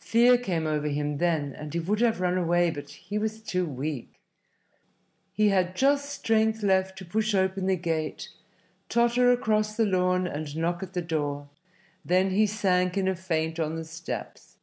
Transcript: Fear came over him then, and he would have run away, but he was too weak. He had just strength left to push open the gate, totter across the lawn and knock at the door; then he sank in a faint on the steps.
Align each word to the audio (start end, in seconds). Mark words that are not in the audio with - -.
Fear 0.00 0.38
came 0.38 0.66
over 0.66 0.88
him 0.88 1.18
then, 1.18 1.52
and 1.54 1.72
he 1.72 1.78
would 1.78 2.00
have 2.00 2.20
run 2.20 2.36
away, 2.36 2.68
but 2.68 2.90
he 2.90 3.16
was 3.16 3.40
too 3.40 3.64
weak. 3.64 4.14
He 5.32 5.50
had 5.50 5.76
just 5.76 6.10
strength 6.10 6.64
left 6.64 6.98
to 6.98 7.04
push 7.04 7.32
open 7.32 7.66
the 7.66 7.76
gate, 7.76 8.28
totter 8.88 9.30
across 9.30 9.76
the 9.76 9.86
lawn 9.86 10.26
and 10.26 10.56
knock 10.56 10.82
at 10.82 10.94
the 10.94 11.00
door; 11.02 11.48
then 12.04 12.30
he 12.30 12.44
sank 12.44 12.98
in 12.98 13.06
a 13.06 13.14
faint 13.14 13.60
on 13.60 13.76
the 13.76 13.84
steps. 13.84 14.56